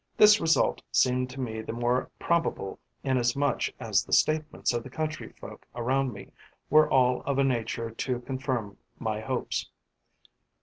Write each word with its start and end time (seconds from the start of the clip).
This 0.17 0.41
result 0.41 0.81
seemed 0.91 1.29
to 1.29 1.39
me 1.39 1.61
the 1.61 1.73
more 1.73 2.09
probable 2.17 2.79
inasmuch 3.03 3.69
as 3.79 4.03
the 4.03 4.11
statements 4.13 4.73
of 4.73 4.81
the 4.81 4.89
country 4.89 5.29
folk 5.39 5.67
around 5.75 6.11
me 6.11 6.31
were 6.71 6.89
all 6.89 7.21
of 7.21 7.37
a 7.37 7.43
nature 7.43 7.91
to 7.91 8.19
confirm 8.21 8.77
my 8.97 9.19
hopes. 9.19 9.69